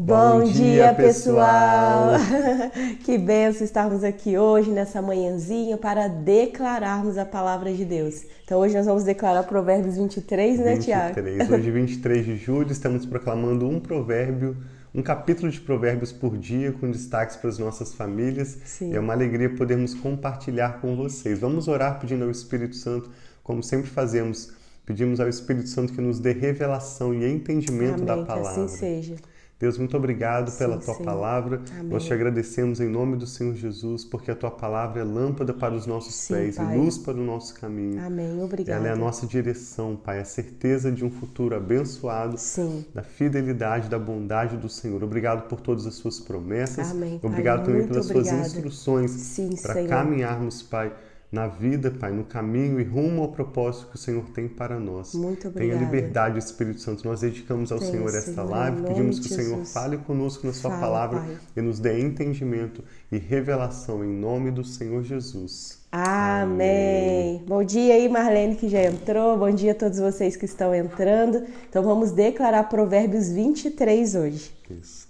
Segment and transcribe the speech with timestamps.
[0.00, 2.12] Bom, dia, pessoal!
[3.04, 8.24] que benção estarmos aqui hoje, nessa manhãzinha, para declararmos a palavra de Deus.
[8.44, 10.84] Então, hoje nós vamos declarar Provérbios 23, né, 23.
[10.84, 11.52] Tiago?
[11.52, 14.56] Hoje, 23 de julho, estamos proclamando um provérbio,
[14.94, 18.56] um capítulo de provérbios por dia, com destaques para as nossas famílias.
[18.66, 18.94] Sim.
[18.94, 21.40] É uma alegria podermos compartilhar com vocês.
[21.40, 23.10] Vamos orar pedindo ao Espírito Santo,
[23.42, 24.52] como sempre fazemos.
[24.86, 28.64] Pedimos ao Espírito Santo que nos dê revelação e entendimento Amém, da que palavra.
[28.64, 29.16] assim seja.
[29.60, 31.04] Deus, muito obrigado pela Sim, tua Senhor.
[31.04, 31.60] palavra.
[31.72, 31.88] Amém.
[31.88, 35.74] Nós te agradecemos em nome do Senhor Jesus, porque a tua palavra é lâmpada para
[35.74, 36.76] os nossos Sim, pés Pai.
[36.76, 38.00] e luz para o nosso caminho.
[38.00, 38.40] Amém.
[38.40, 38.78] Obrigada.
[38.78, 42.84] Ela é a nossa direção, Pai, a certeza de um futuro abençoado, Sim.
[42.94, 45.02] da fidelidade, da bondade do Senhor.
[45.02, 46.92] Obrigado por todas as suas promessas.
[46.92, 47.18] Amém.
[47.20, 50.92] Obrigado também Muito pelas suas instruções Sim, para caminharmos, Pai,
[51.30, 55.12] na vida, Pai, no caminho e rumo ao propósito que o Senhor tem para nós.
[55.14, 55.84] Muito Tenha obrigada.
[55.84, 57.06] liberdade, Espírito Santo.
[57.06, 59.72] Nós dedicamos ao Tenha, Senhor esta Senhor, live, pedimos que o Senhor Jesus.
[59.72, 61.36] fale conosco na Sua Fala, palavra Pai.
[61.56, 65.78] e nos dê entendimento e revelação em nome do Senhor Jesus.
[65.92, 67.42] Amém.
[67.46, 69.36] Bom dia aí, Marlene, que já entrou.
[69.36, 71.44] Bom dia a todos vocês que estão entrando.
[71.68, 74.50] Então, vamos declarar Provérbios 23 hoje.
[74.70, 75.06] Isso.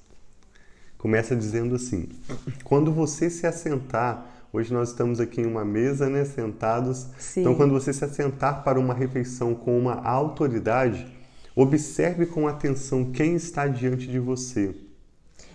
[0.97, 2.09] Começa dizendo assim:
[2.65, 7.07] quando você se assentar, hoje nós estamos aqui em uma mesa, né, sentados.
[7.19, 7.41] Sim.
[7.41, 11.07] Então, quando você se assentar para uma refeição com uma autoridade,
[11.55, 14.75] observe com atenção quem está diante de você.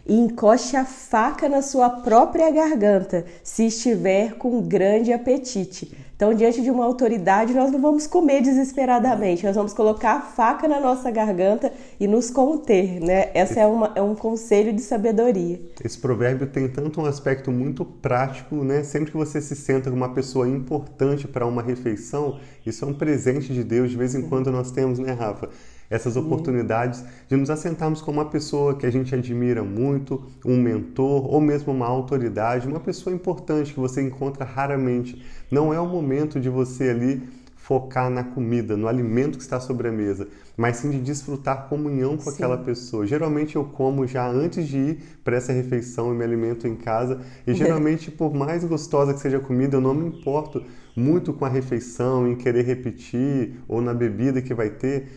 [0.06, 5.96] e encoste a faca na sua própria garganta, se estiver com grande apetite.
[6.24, 10.70] Então, diante de uma autoridade, nós não vamos comer desesperadamente, nós vamos colocar a faca
[10.70, 13.30] na nossa garganta e nos conter, né?
[13.34, 13.64] Essa é,
[13.96, 15.60] é um conselho de sabedoria.
[15.84, 18.84] Esse provérbio tem tanto um aspecto muito prático, né?
[18.84, 22.94] Sempre que você se senta com uma pessoa importante para uma refeição, isso é um
[22.94, 23.92] presente de Deus.
[23.92, 25.50] De vez em quando nós temos, né, Rafa?
[25.94, 31.32] Essas oportunidades de nos assentarmos com uma pessoa que a gente admira muito, um mentor
[31.32, 35.24] ou mesmo uma autoridade, uma pessoa importante que você encontra raramente.
[35.52, 37.22] Não é o momento de você ali
[37.56, 42.18] focar na comida, no alimento que está sobre a mesa, mas sim de desfrutar comunhão
[42.18, 42.32] com Sim.
[42.32, 43.06] aquela pessoa.
[43.06, 47.22] Geralmente eu como já antes de ir para essa refeição e me alimento em casa.
[47.46, 50.64] E geralmente, por mais gostosa que seja a comida, eu não me importo
[50.96, 55.08] muito com a refeição, em querer repetir ou na bebida que vai ter.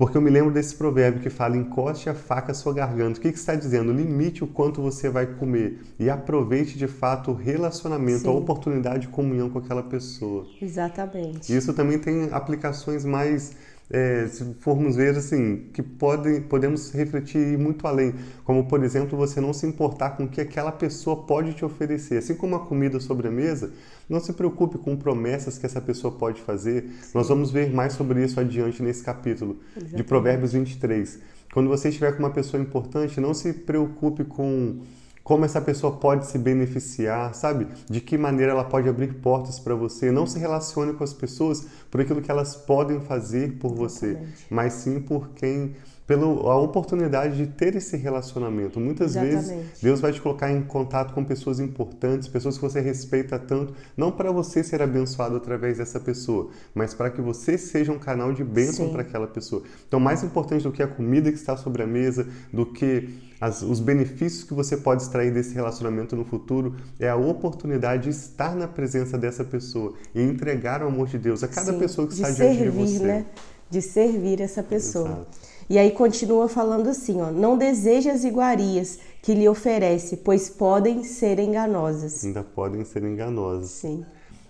[0.00, 3.18] Porque eu me lembro desse provérbio que fala: encoste a faca à sua garganta.
[3.18, 3.92] O que, que está dizendo?
[3.92, 8.38] Limite o quanto você vai comer e aproveite de fato o relacionamento, a Sim.
[8.38, 10.46] oportunidade de comunhão com aquela pessoa.
[10.58, 11.54] Exatamente.
[11.54, 13.52] Isso também tem aplicações mais,
[13.90, 18.14] é, se formos ver assim, que podem, podemos refletir muito além.
[18.44, 22.18] Como, por exemplo, você não se importar com o que aquela pessoa pode te oferecer.
[22.18, 23.72] Assim como a comida sobre a mesa,
[24.08, 26.88] não se preocupe com promessas que essa pessoa pode fazer.
[27.12, 30.04] Nós vamos ver mais sobre isso adiante nesse capítulo de Exatamente.
[30.04, 31.18] Provérbios 23.
[31.52, 34.78] Quando você estiver com uma pessoa importante, não se preocupe com
[35.30, 37.68] como essa pessoa pode se beneficiar, sabe?
[37.88, 40.10] De que maneira ela pode abrir portas para você.
[40.10, 44.46] Não se relacione com as pessoas por aquilo que elas podem fazer por você, Exatamente.
[44.50, 45.76] mas sim por quem
[46.10, 48.80] pela oportunidade de ter esse relacionamento.
[48.80, 49.68] Muitas vezes Exatamente.
[49.80, 54.10] Deus vai te colocar em contato com pessoas importantes, pessoas que você respeita tanto, não
[54.10, 58.42] para você ser abençoado através dessa pessoa, mas para que você seja um canal de
[58.42, 59.62] bênção para aquela pessoa.
[59.86, 63.08] Então, mais importante do que a comida que está sobre a mesa, do que
[63.40, 68.10] as- os benefícios que você pode extrair desse relacionamento no futuro, é a oportunidade de
[68.10, 72.08] estar na presença dessa pessoa e entregar o amor de Deus a cada Sim, pessoa
[72.08, 73.04] que está diante servir, de você.
[73.04, 73.26] né?
[73.70, 75.08] De servir essa pessoa.
[75.08, 75.50] Exato.
[75.70, 81.04] E aí continua falando assim, ó, não deseje as iguarias que lhe oferece, pois podem
[81.04, 82.24] ser enganosas.
[82.24, 83.70] Ainda podem ser enganosas.
[83.70, 84.04] Sim.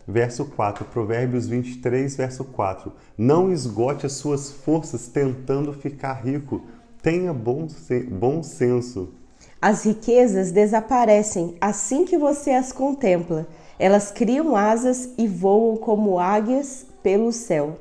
[0.08, 2.90] Verso 4, Provérbios 23, verso 4.
[3.18, 6.62] Não esgote as suas forças tentando ficar rico.
[7.02, 7.68] Tenha bom,
[8.10, 9.12] bom senso.
[9.60, 13.46] As riquezas desaparecem assim que você as contempla.
[13.78, 17.78] Elas criam asas e voam como águias pelo céu.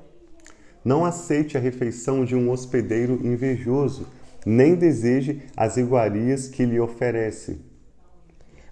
[0.83, 4.07] Não aceite a refeição de um hospedeiro invejoso,
[4.45, 7.59] nem deseje as iguarias que lhe oferece.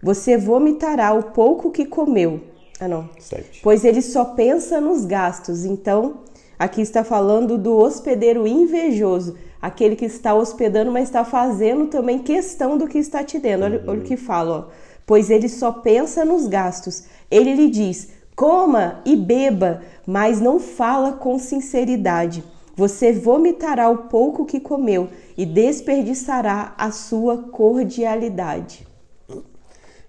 [0.02, 2.42] Você vomitará o pouco que comeu.
[2.80, 3.10] Ah, não.
[3.20, 3.62] 7.
[3.62, 5.66] Pois ele só pensa nos gastos.
[5.66, 6.22] Então,
[6.58, 12.78] aqui está falando do hospedeiro invejoso, aquele que está hospedando, mas está fazendo também questão
[12.78, 13.64] do que está te dando.
[13.64, 14.88] Olha, olha o que fala, ó.
[15.06, 17.06] Pois ele só pensa nos gastos.
[17.32, 22.44] Ele lhe diz: coma e beba, mas não fala com sinceridade.
[22.76, 28.88] Você vomitará o pouco que comeu e desperdiçará a sua cordialidade.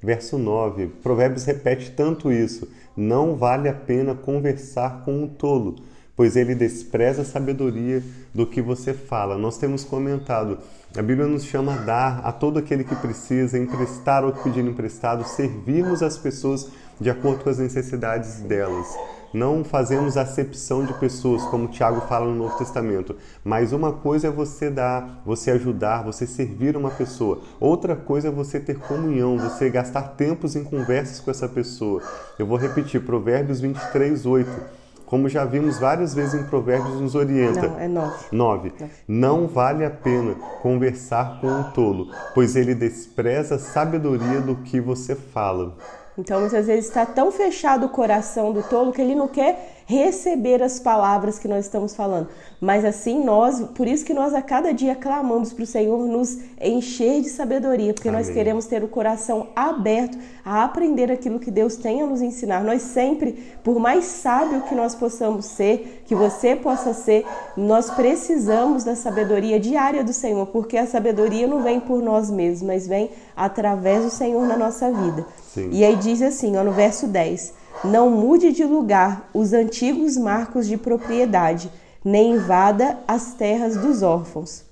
[0.02, 0.88] Verso 9.
[1.02, 2.70] Provérbios repete tanto isso.
[2.94, 5.76] Não vale a pena conversar com um tolo,
[6.18, 8.02] pois ele despreza a sabedoria
[8.34, 9.38] do que você fala.
[9.38, 10.58] Nós temos comentado
[10.96, 15.22] A Bíblia nos chama a dar a todo aquele que precisa, emprestar que pedir emprestado,
[15.22, 16.70] servirmos as pessoas
[17.00, 18.88] de acordo com as necessidades delas.
[19.32, 23.14] Não fazemos acepção de pessoas, como Tiago fala no Novo Testamento.
[23.44, 27.42] Mas uma coisa é você dar, você ajudar, você servir uma pessoa.
[27.60, 32.02] Outra coisa é você ter comunhão, você gastar tempos em conversas com essa pessoa.
[32.36, 34.77] Eu vou repetir, Provérbios 23, 8
[35.08, 37.66] como já vimos várias vezes em Provérbios, nos orienta.
[37.66, 38.24] Não, é nove.
[38.30, 38.72] Nove.
[39.06, 44.78] Não vale a pena conversar com um tolo, pois ele despreza a sabedoria do que
[44.80, 45.74] você fala.
[46.18, 50.62] Então, muitas vezes está tão fechado o coração do tolo que ele não quer receber
[50.62, 52.28] as palavras que nós estamos falando.
[52.60, 56.36] Mas assim nós, por isso que nós a cada dia clamamos para o Senhor nos
[56.60, 58.20] encher de sabedoria, porque Amém.
[58.20, 62.62] nós queremos ter o coração aberto a aprender aquilo que Deus tem a nos ensinar.
[62.62, 63.32] Nós sempre,
[63.64, 67.24] por mais sábio que nós possamos ser, que você possa ser,
[67.56, 72.60] nós precisamos da sabedoria diária do Senhor, porque a sabedoria não vem por nós mesmos,
[72.60, 75.24] mas vem através do Senhor na nossa vida.
[75.54, 75.70] Sim.
[75.72, 80.66] E aí diz assim, ó, no verso 10: Não mude de lugar os antigos marcos
[80.66, 81.70] de propriedade,
[82.04, 84.62] nem invada as terras dos órfãos.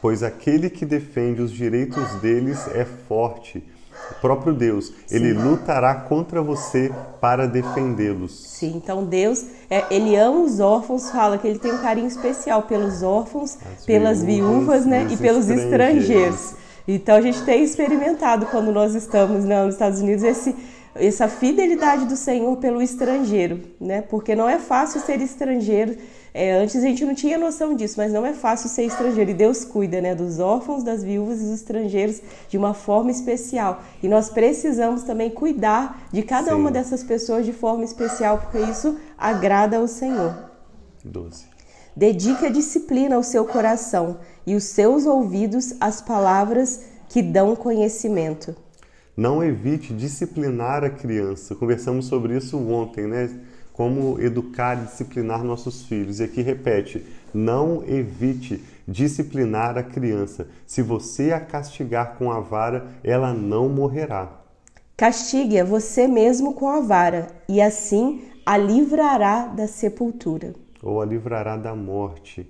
[0.00, 3.62] Pois aquele que defende os direitos deles é forte.
[4.10, 5.16] O próprio Deus, Sim.
[5.16, 6.90] ele lutará contra você
[7.20, 8.32] para defendê-los.
[8.32, 12.62] Sim, então Deus, é, ele ama os órfãos, fala que ele tem um carinho especial
[12.62, 16.04] pelos órfãos, As pelas viúvas, viúvas né, e pelos estrangeiros.
[16.04, 16.54] estrangeiros.
[16.88, 20.56] Então a gente tem experimentado quando nós estamos né, nos Estados Unidos esse,
[21.00, 24.02] essa fidelidade do Senhor pelo estrangeiro, né?
[24.02, 25.96] Porque não é fácil ser estrangeiro.
[26.32, 29.30] É, antes a gente não tinha noção disso, mas não é fácil ser estrangeiro.
[29.30, 33.82] E Deus cuida né, dos órfãos, das viúvas e dos estrangeiros de uma forma especial.
[34.02, 36.56] E nós precisamos também cuidar de cada Sim.
[36.56, 40.50] uma dessas pessoas de forma especial, porque isso agrada ao Senhor.
[41.04, 41.44] 12.
[41.96, 48.54] Dedique a disciplina ao seu coração e os seus ouvidos às palavras que dão conhecimento.
[49.16, 51.54] Não evite disciplinar a criança.
[51.54, 53.30] Conversamos sobre isso ontem, né?
[53.72, 56.20] Como educar e disciplinar nossos filhos.
[56.20, 60.48] E aqui repete: não evite disciplinar a criança.
[60.66, 64.28] Se você a castigar com a vara, ela não morrerá.
[64.96, 71.04] Castigue a você mesmo com a vara, e assim a livrará da sepultura ou a
[71.04, 72.48] livrará da morte.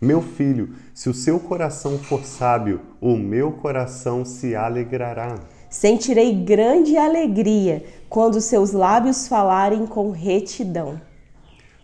[0.00, 5.38] Meu filho, se o seu coração for sábio, o meu coração se alegrará.
[5.72, 11.00] Sentirei grande alegria quando seus lábios falarem com retidão.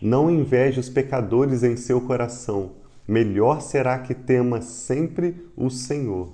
[0.00, 2.72] Não inveje os pecadores em seu coração.
[3.08, 6.28] Melhor será que tema sempre o Senhor.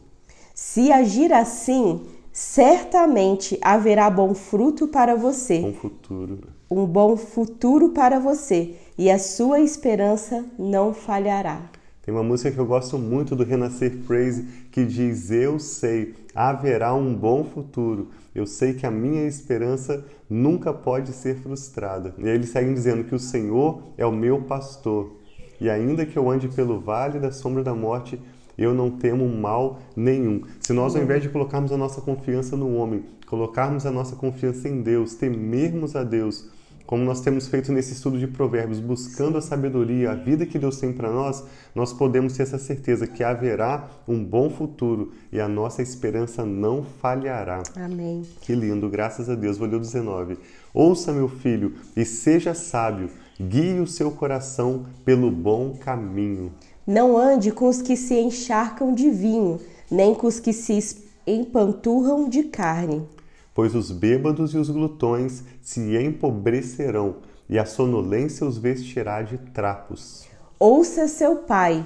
[0.53, 2.03] Se agir assim,
[2.33, 5.61] certamente haverá bom fruto para você.
[5.61, 6.39] Bom futuro.
[6.69, 11.71] Um bom futuro para você e a sua esperança não falhará.
[12.05, 16.93] Tem uma música que eu gosto muito do Renascer Praise que diz: Eu sei, haverá
[16.93, 18.11] um bom futuro.
[18.35, 22.15] Eu sei que a minha esperança nunca pode ser frustrada.
[22.19, 25.17] E aí eles seguem dizendo que o Senhor é o meu pastor.
[25.59, 28.21] E ainda que eu ande pelo vale da sombra da morte,
[28.59, 30.43] eu não temo mal nenhum.
[30.61, 34.69] Se nós, ao invés de colocarmos a nossa confiança no homem, colocarmos a nossa confiança
[34.69, 36.51] em Deus, temermos a Deus,
[36.87, 40.79] como nós temos feito nesse estudo de Provérbios, buscando a sabedoria, a vida que Deus
[40.79, 41.43] tem para nós,
[41.75, 46.85] nós podemos ter essa certeza que haverá um bom futuro e a nossa esperança não
[46.85, 47.63] falhará.
[47.75, 48.23] Amém.
[48.43, 49.59] Que lindo, graças a Deus.
[49.59, 50.39] O 19.
[50.75, 53.09] Ouça, meu filho, e seja sábio,
[53.41, 56.53] guie o seu coração pelo bom caminho.
[56.87, 59.59] Não ande com os que se encharcam de vinho,
[59.91, 63.09] nem com os que se empanturram de carne
[63.55, 67.17] pois os bêbados e os glutões se empobrecerão,
[67.49, 70.27] e a sonolência os vestirá de trapos.
[70.59, 71.85] Ouça seu pai,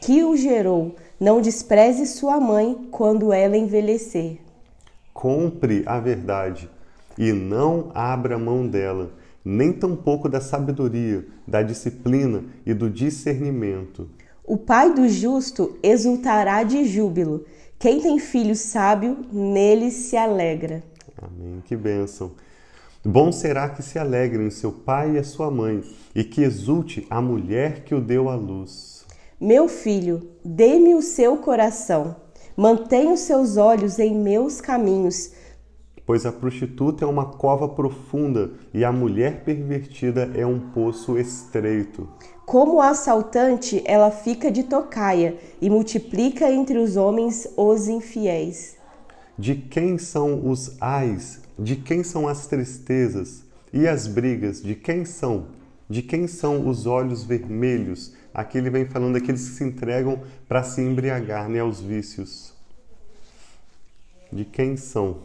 [0.00, 4.38] que o gerou, não despreze sua mãe quando ela envelhecer.
[5.12, 6.70] Compre a verdade
[7.18, 9.10] e não abra mão dela,
[9.44, 14.08] nem tampouco da sabedoria, da disciplina e do discernimento.
[14.44, 17.44] O pai do justo exultará de júbilo.
[17.78, 20.82] Quem tem filho sábio, nele se alegra.
[21.22, 21.62] Amém.
[21.66, 22.32] Que bênção.
[23.04, 25.82] Bom será que se alegrem seu pai e a sua mãe,
[26.14, 29.06] e que exulte a mulher que o deu à luz.
[29.40, 32.16] Meu filho, dê-me o seu coração,
[32.54, 35.32] mantenha os seus olhos em meus caminhos.
[36.04, 42.06] Pois a prostituta é uma cova profunda e a mulher pervertida é um poço estreito.
[42.44, 48.79] Como assaltante, ela fica de tocaia e multiplica entre os homens os infiéis.
[49.40, 51.40] De quem são os ais?
[51.58, 53.42] De quem são as tristezas?
[53.72, 54.62] E as brigas?
[54.62, 55.46] De quem são?
[55.88, 58.12] De quem são os olhos vermelhos?
[58.34, 62.52] Aqui ele vem falando daqueles que se entregam para se embriagar né, aos vícios.
[64.30, 65.22] De quem são?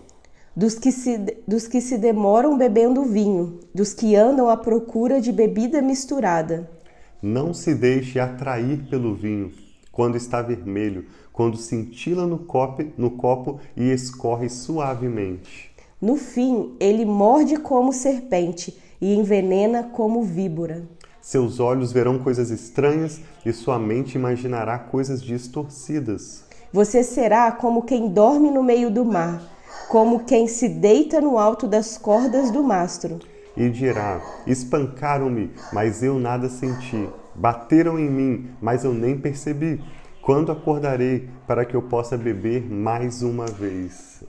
[0.55, 5.33] Dos que, se, dos que se demoram bebendo vinho, dos que andam à procura de
[5.33, 6.71] bebida misturada.
[7.21, 9.51] Não se deixe atrair pelo vinho,
[9.91, 11.05] quando está vermelho,
[11.35, 15.69] quando cintila no copo, no copo e escorre suavemente.
[16.01, 20.87] No fim, ele morde como serpente e envenena como víbora.
[21.19, 26.45] Seus olhos verão coisas estranhas e sua mente imaginará coisas distorcidas.
[26.71, 29.41] Você será como quem dorme no meio do mar,
[29.89, 33.19] como quem se deita no alto das cordas do mastro.
[33.57, 37.09] E dirá: Espancaram-me, mas eu nada senti.
[37.35, 39.81] Bateram em mim, mas eu nem percebi.
[40.25, 44.23] Quando acordarei para que eu possa beber mais uma vez?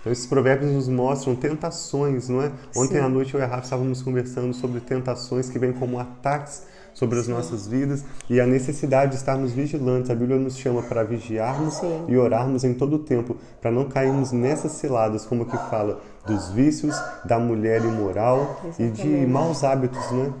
[0.00, 2.50] Então, esses provérbios nos mostram tentações, não é?
[2.74, 3.04] Ontem Sim.
[3.04, 6.62] à noite eu e a Rafa estávamos conversando sobre tentações que vêm como ataques
[6.94, 7.32] sobre as Sim.
[7.32, 10.10] nossas vidas e a necessidade de estarmos vigilantes.
[10.10, 12.06] A Bíblia nos chama para vigiarmos Sim.
[12.08, 16.48] e orarmos em todo o tempo, para não cairmos nessas ciladas, como que fala, dos
[16.48, 19.06] vícios, da mulher imoral Exatamente.
[19.06, 20.32] e de maus hábitos, né?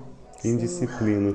[0.42, 1.34] Indisciplina.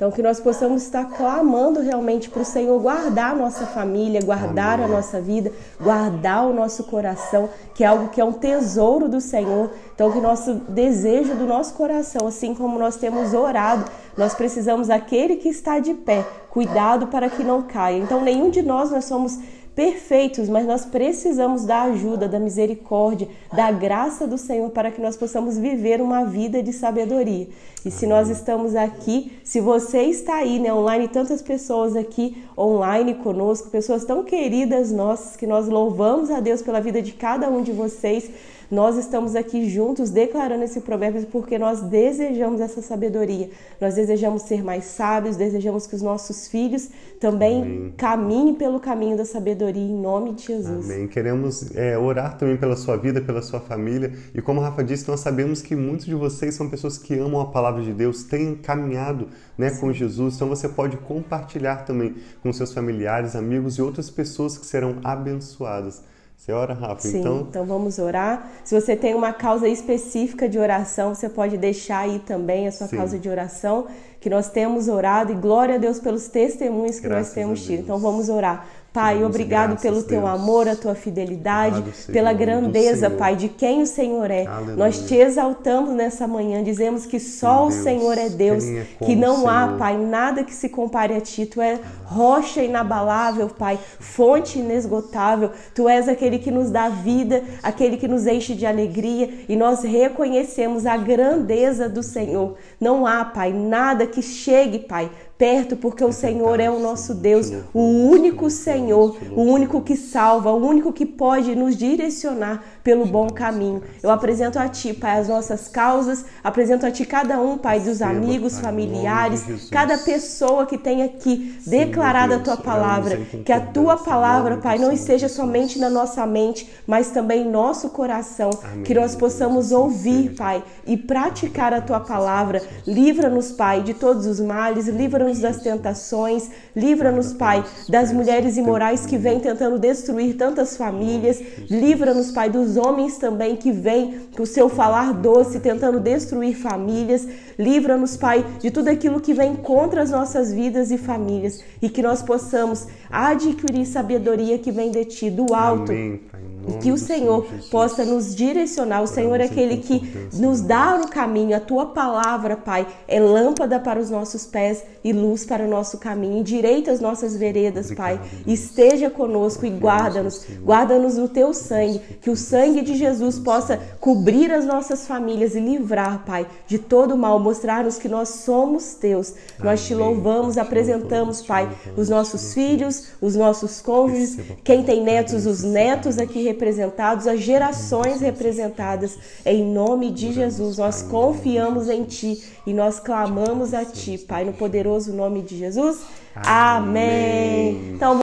[0.00, 4.80] Então, que nós possamos estar clamando realmente para o Senhor guardar a nossa família, guardar
[4.80, 4.86] Amém.
[4.86, 9.20] a nossa vida, guardar o nosso coração, que é algo que é um tesouro do
[9.20, 9.70] Senhor.
[9.94, 13.84] Então, que nosso desejo do nosso coração, assim como nós temos orado,
[14.16, 17.98] nós precisamos aquele que está de pé, cuidado para que não caia.
[17.98, 19.38] Então, nenhum de nós nós somos
[19.80, 25.16] perfeitos, mas nós precisamos da ajuda, da misericórdia, da graça do Senhor para que nós
[25.16, 27.48] possamos viver uma vida de sabedoria.
[27.82, 33.14] E se nós estamos aqui, se você está aí, né, online, tantas pessoas aqui online
[33.14, 37.62] conosco, pessoas tão queridas nossas, que nós louvamos a Deus pela vida de cada um
[37.62, 38.30] de vocês.
[38.70, 43.50] Nós estamos aqui juntos declarando esse provérbio porque nós desejamos essa sabedoria.
[43.80, 47.94] Nós desejamos ser mais sábios, desejamos que os nossos filhos também Amém.
[47.96, 50.88] caminhem pelo caminho da sabedoria em nome de Jesus.
[50.88, 51.08] Amém.
[51.08, 54.12] Queremos é, orar também pela sua vida, pela sua família.
[54.32, 57.40] E como a Rafa disse, nós sabemos que muitos de vocês são pessoas que amam
[57.40, 59.26] a palavra de Deus, têm caminhado
[59.58, 60.36] né, com Jesus.
[60.36, 66.02] Então você pode compartilhar também com seus familiares, amigos e outras pessoas que serão abençoadas.
[66.40, 67.02] Você ora, Rafa?
[67.06, 67.46] Sim, então...
[67.50, 68.50] então vamos orar.
[68.64, 72.86] Se você tem uma causa específica de oração, você pode deixar aí também a sua
[72.86, 72.96] Sim.
[72.96, 73.86] causa de oração,
[74.18, 77.80] que nós temos orado e glória a Deus pelos testemunhos que Graças nós temos tido.
[77.80, 78.66] Então vamos orar.
[78.92, 80.34] Pai, obrigado pelo teu Deus.
[80.34, 84.46] amor, a tua fidelidade, Senhor, pela grandeza, Pai, de quem o Senhor é.
[84.46, 84.76] Aleluia.
[84.76, 89.14] Nós te exaltamos nessa manhã, dizemos que só Deus, o Senhor é Deus, é que
[89.14, 91.46] não há, Pai, nada que se compare a ti.
[91.46, 95.52] Tu és rocha inabalável, Pai, fonte inesgotável.
[95.72, 99.84] Tu és aquele que nos dá vida, aquele que nos enche de alegria e nós
[99.84, 102.56] reconhecemos a grandeza do Senhor.
[102.80, 105.08] Não há, Pai, nada que chegue, Pai,
[105.40, 110.52] perto, porque o Senhor é o nosso Deus, o único Senhor, o único que salva,
[110.52, 113.80] o único que pode nos direcionar pelo bom caminho.
[114.02, 118.02] Eu apresento a Ti, Pai, as nossas causas, apresento a Ti cada um, Pai, dos
[118.02, 124.56] amigos, familiares, cada pessoa que tem aqui declarado a Tua palavra, que a Tua palavra,
[124.56, 128.50] Pai, não esteja somente na nossa mente, mas também em nosso coração,
[128.84, 132.60] que nós possamos ouvir, Pai, e praticar a Tua palavra.
[132.84, 139.06] Livra-nos, Pai, de todos os males, livra-nos livra-nos das tentações, livra-nos, Pai, das mulheres imorais
[139.06, 144.46] que vêm tentando destruir tantas famílias, livra-nos, Pai, dos homens também que vêm com o
[144.46, 147.28] seu falar doce tentando destruir famílias,
[147.60, 152.02] livra-nos, Pai, de tudo aquilo que vem contra as nossas vidas e famílias e que
[152.02, 155.92] nós possamos adquirir sabedoria que vem de Ti, do alto.
[155.92, 156.20] Amém,
[156.68, 159.02] e que o Senhor possa nos direcionar.
[159.02, 161.56] O Senhor é aquele que nos dá o caminho.
[161.56, 165.98] A tua palavra, Pai, é lâmpada para os nossos pés e luz para o nosso
[165.98, 166.38] caminho.
[166.38, 168.20] Endireita as nossas veredas, Pai.
[168.46, 170.46] Esteja conosco e guarda-nos.
[170.62, 172.00] Guarda-nos no teu sangue.
[172.20, 177.16] Que o sangue de Jesus possa cobrir as nossas famílias e livrar, Pai, de todo
[177.16, 177.40] mal.
[177.50, 179.34] Mostrar-nos que nós somos teus.
[179.58, 185.64] Nós te louvamos, apresentamos, Pai, os nossos filhos, os nossos cônjuges, quem tem netos, os
[185.64, 189.18] netos aqui representados, as gerações representadas.
[189.44, 194.52] Em nome de Jesus, nós confiamos em Ti e nós clamamos a Ti, Pai, no
[194.52, 195.98] poderoso nome de Jesus.
[196.34, 197.94] Amém.
[197.94, 198.16] Então,